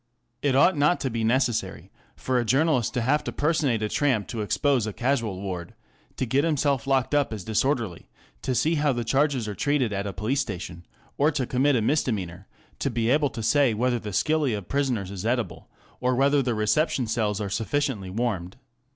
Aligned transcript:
It 0.41 0.55
ought 0.55 0.75
not 0.75 0.99
to 1.01 1.11
be 1.11 1.23
necessary 1.23 1.91
for 2.15 2.39
a 2.39 2.43
journalist 2.43 2.91
to 2.95 3.03
have 3.03 3.23
to 3.23 3.31
personate 3.31 3.83
a 3.83 3.87
tramp 3.89 4.27
to 4.29 4.41
expose 4.41 4.87
a 4.87 4.93
casual 4.93 5.39
ward, 5.39 5.75
to 6.17 6.25
get 6.25 6.43
himself 6.43 6.87
locked 6.87 7.13
up 7.13 7.31
as 7.31 7.43
disorderly 7.43 8.09
to 8.41 8.55
see 8.55 8.73
how 8.81 8.93
the 8.93 9.03
charges 9.03 9.47
are 9.47 9.53
treated 9.53 9.93
at 9.93 10.07
a 10.07 10.11
police 10.11 10.41
station, 10.41 10.87
or 11.19 11.29
to 11.29 11.45
commit 11.45 11.75
a 11.75 11.83
misdemeanour 11.83 12.47
to 12.79 12.89
be 12.89 13.11
able 13.11 13.29
to 13.29 13.43
say 13.43 13.75
whether 13.75 13.99
the" 13.99 14.11
skilly" 14.21 14.53
of 14.55 14.67
prisoners 14.67 15.11
is 15.11 15.23
edible, 15.23 15.69
or 15.99 16.15
whether 16.15 16.41
the 16.41 16.55
reception, 16.55 17.05
cells 17.05 17.39
are 17.39 17.51
sufficiently 17.51 18.09
warmed. 18.09 18.57